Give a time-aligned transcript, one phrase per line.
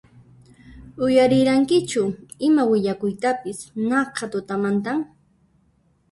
[1.07, 2.03] Uyarirankichu
[2.47, 3.59] ima willakuytapis
[3.89, 4.97] naqha tutamantan?